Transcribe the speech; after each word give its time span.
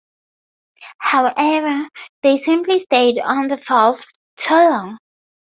However, 0.97 1.87
they 2.23 2.39
simply 2.39 2.79
stayed 2.79 3.19
on 3.19 3.49
the 3.49 3.57
field 3.57 4.01
too 4.35 4.53
long. 4.55 4.97